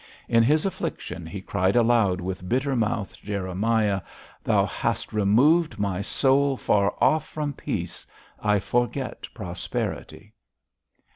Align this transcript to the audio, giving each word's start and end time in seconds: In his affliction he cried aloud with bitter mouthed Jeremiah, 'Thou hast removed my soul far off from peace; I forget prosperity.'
In 0.27 0.41
his 0.41 0.65
affliction 0.65 1.27
he 1.27 1.41
cried 1.41 1.75
aloud 1.75 2.21
with 2.21 2.49
bitter 2.49 2.75
mouthed 2.75 3.21
Jeremiah, 3.23 4.01
'Thou 4.43 4.65
hast 4.65 5.13
removed 5.13 5.77
my 5.77 6.01
soul 6.01 6.57
far 6.57 6.95
off 6.99 7.27
from 7.27 7.53
peace; 7.53 8.07
I 8.41 8.57
forget 8.57 9.27
prosperity.' 9.35 10.33